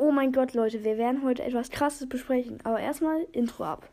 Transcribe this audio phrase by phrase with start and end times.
[0.00, 2.60] Oh mein Gott, Leute, wir werden heute etwas Krasses besprechen.
[2.62, 3.88] Aber erstmal Intro ab.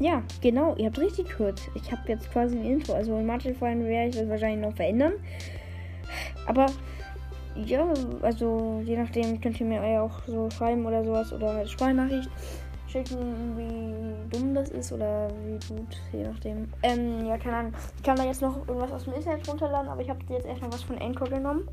[0.00, 1.60] Ja, genau, ihr habt richtig gehört.
[1.76, 2.94] Ich habe jetzt quasi ein Intro.
[2.94, 5.12] Also in manchen Fällen werde ich das wahrscheinlich noch verändern.
[6.46, 6.66] Aber
[7.54, 7.86] ja,
[8.20, 12.30] also je nachdem könnt ihr mir auch so schreiben oder sowas oder halt Sprachnachricht
[12.96, 16.68] schicken, wie dumm das ist oder wie gut, je nachdem.
[16.82, 17.72] Ähm, ja, keine Ahnung.
[17.96, 20.72] Ich kann da jetzt noch irgendwas aus dem Internet runterladen, aber ich habe jetzt erstmal
[20.72, 21.68] was von Anchor genommen.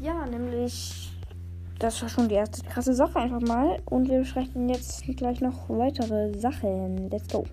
[0.00, 1.08] Ja, nämlich.
[1.78, 3.80] Das war schon die erste krasse Sache einfach mal.
[3.86, 7.08] Und wir besprechen jetzt gleich noch weitere Sachen.
[7.10, 7.44] Let's go.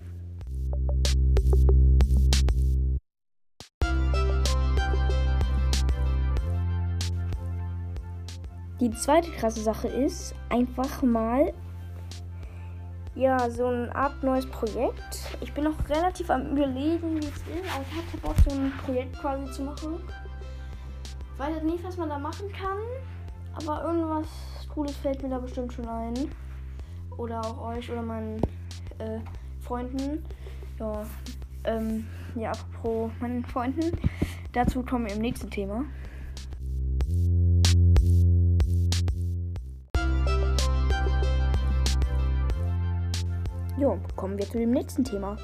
[8.80, 11.52] Die zweite krasse Sache ist einfach mal
[13.14, 15.36] ja so eine Art neues Projekt.
[15.40, 18.72] Ich bin noch relativ am überlegen, wie es ist, aber ich habe Bock, so ein
[18.84, 20.00] Projekt quasi zu machen.
[21.34, 22.78] Ich weiß jetzt nicht, was man da machen kann,
[23.54, 24.26] aber irgendwas
[24.68, 26.30] Cooles fällt mir da bestimmt schon ein.
[27.16, 28.40] Oder auch euch oder meinen
[28.98, 29.18] äh,
[29.60, 30.24] Freunden.
[30.78, 31.02] Ja,
[31.64, 33.98] ähm, ja, apropos meinen Freunden.
[34.52, 35.84] Dazu kommen wir im nächsten Thema.
[43.80, 45.38] Jo, kommen wir zu dem nächsten Thema.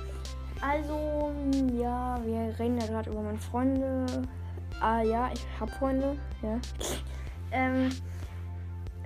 [0.61, 1.33] Also,
[1.73, 4.05] ja, wir reden ja gerade über meine Freunde.
[4.79, 6.61] Ah ja, ich habe Freunde, ja.
[7.51, 7.89] Ähm,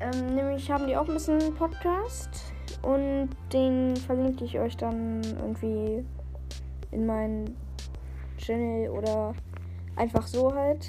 [0.00, 6.04] ähm, nämlich haben die auch ein bisschen Podcast und den verlinke ich euch dann irgendwie
[6.90, 7.56] in meinen
[8.36, 9.32] Channel oder
[9.94, 10.88] einfach so halt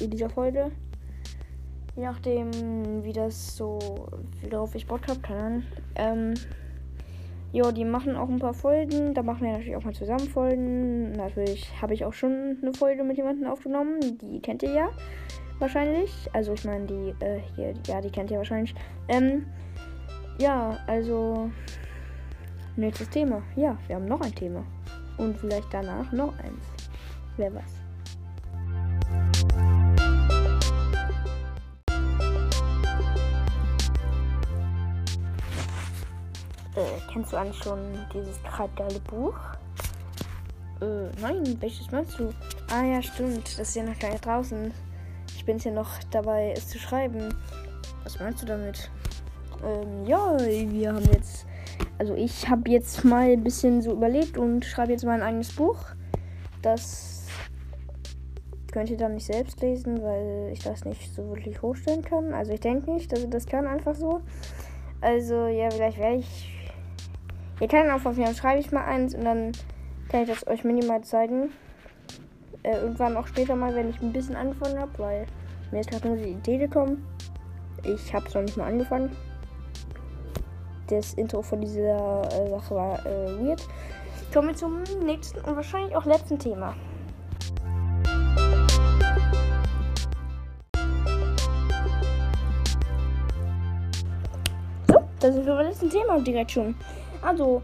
[0.00, 0.70] in dieser Folge.
[1.96, 4.06] Je nachdem, wie das so,
[4.40, 5.64] wie darauf ich Bock habe, kann.
[5.96, 6.34] Ähm,
[7.56, 9.14] Jo, die machen auch ein paar Folgen.
[9.14, 11.12] Da machen wir natürlich auch mal zusammen Folgen.
[11.12, 13.98] Natürlich habe ich auch schon eine Folge mit jemandem aufgenommen.
[14.18, 14.90] Die kennt ihr ja
[15.58, 16.12] wahrscheinlich.
[16.34, 18.74] Also ich meine, die äh, hier, ja, die kennt ihr wahrscheinlich.
[19.08, 19.46] Ähm,
[20.38, 21.50] ja, also
[22.76, 23.42] nächstes Thema.
[23.56, 24.62] Ja, wir haben noch ein Thema.
[25.16, 26.66] Und vielleicht danach noch eins.
[27.38, 27.85] Wer weiß.
[36.76, 37.78] Äh, kennst du eigentlich schon
[38.12, 39.34] dieses gerade geile Buch?
[40.82, 42.34] Äh, nein, welches meinst du?
[42.70, 43.58] Ah ja, stimmt.
[43.58, 44.72] Das ist ja noch gar nicht draußen.
[45.34, 47.34] Ich bin ja noch dabei, es zu schreiben.
[48.04, 48.90] Was meinst du damit?
[49.64, 51.46] Ähm, ja, wir haben jetzt.
[51.98, 55.78] Also ich habe jetzt mal ein bisschen so überlegt und schreibe jetzt mein eigenes Buch.
[56.60, 57.24] Das
[58.70, 62.34] könnt ihr dann nicht selbst lesen, weil ich das nicht so wirklich hochstellen kann.
[62.34, 64.20] Also ich denke nicht, dass ich das kann einfach so.
[65.00, 66.55] Also ja, vielleicht werde ich
[67.58, 69.52] Ihr könnt auch auf jeden schreibe ich mal eins und dann
[70.10, 71.50] kann ich das euch minimal zeigen.
[72.62, 75.26] Äh, irgendwann auch später mal, wenn ich ein bisschen angefangen habe, weil
[75.70, 77.06] mir ist gerade nur die Idee gekommen.
[77.82, 79.16] Ich habe es noch nicht mal angefangen.
[80.88, 83.66] Das Intro von dieser äh, Sache war äh, weird.
[84.32, 86.74] Kommen wir zum nächsten und wahrscheinlich auch letzten Thema.
[94.88, 96.74] So, das ist wir beim letzten Thema direkt schon.
[97.26, 97.60] Also,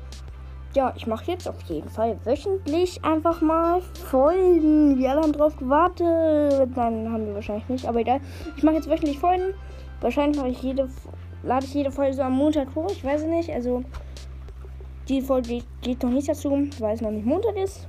[0.75, 4.99] ja, ich mache jetzt auf jeden Fall wöchentlich einfach mal Folgen.
[4.99, 6.75] Wir alle haben drauf gewartet.
[6.75, 8.21] Nein, haben wir wahrscheinlich nicht, aber egal.
[8.57, 9.55] Ich mache jetzt wöchentlich Folgen.
[10.01, 10.89] Wahrscheinlich ich jede,
[11.45, 12.91] lade ich jede Folge so am Montag hoch.
[12.91, 13.51] Ich weiß es nicht.
[13.51, 13.85] Also,
[15.09, 16.51] die Folge geht noch nicht dazu,
[16.81, 17.87] weil es noch nicht Montag ist.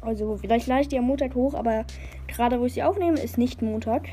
[0.00, 1.84] Also, vielleicht lade ich die am Montag hoch, aber
[2.26, 4.08] gerade wo ich sie aufnehme, ist nicht Montag.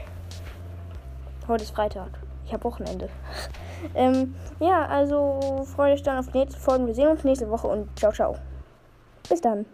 [1.47, 2.19] Heute ist Freitag.
[2.45, 3.07] Ich habe Wochenende.
[3.95, 6.87] Ähm, ja, also freue dich dann auf die nächste Folge.
[6.87, 8.35] Wir sehen uns nächste Woche und ciao, ciao.
[9.29, 9.65] Bis dann.